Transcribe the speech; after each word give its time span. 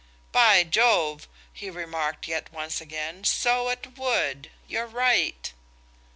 "By 0.31 0.63
Jove!" 0.63 1.27
he 1.53 1.69
remarked 1.69 2.27
yet 2.27 2.51
once 2.51 2.81
again, 2.81 3.23
"so 3.23 3.69
it 3.69 3.95
would. 3.99 4.49
You're 4.67 4.87
right!" 4.87 5.53